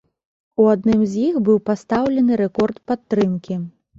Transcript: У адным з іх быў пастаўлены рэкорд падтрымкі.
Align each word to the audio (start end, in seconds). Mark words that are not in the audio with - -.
У 0.63 0.63
адным 0.75 1.03
з 1.11 1.25
іх 1.25 1.35
быў 1.49 1.59
пастаўлены 1.69 2.39
рэкорд 2.43 2.79
падтрымкі. 2.93 3.59